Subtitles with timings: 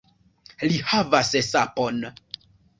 [0.71, 2.05] Li havas sapon!